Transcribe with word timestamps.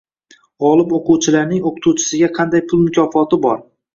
Gʻolib 0.63 0.95
oʻquvchilarning 0.99 1.61
oʻqituvchisiga 1.71 2.31
qanday 2.39 2.65
pul 2.71 2.81
mukofoti 2.87 3.43
bor? 3.45 3.63